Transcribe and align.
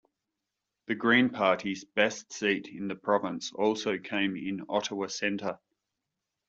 The 0.87 0.95
Green 0.95 1.29
Party's 1.29 1.83
best 1.85 2.33
seat 2.33 2.67
in 2.69 2.87
the 2.87 2.95
province 2.95 3.51
also 3.53 3.99
came 3.99 4.35
in 4.35 4.65
Ottawa 4.67 5.05
Centre. 5.05 5.59